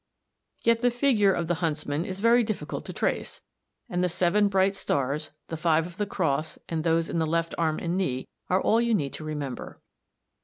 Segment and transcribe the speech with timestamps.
[0.63, 3.39] Yet the figure of the huntsman is very difficult to trace,
[3.87, 7.53] and the seven bright stars, the five of the cross and those in the left
[7.59, 9.79] arm and knee, are all you need remember.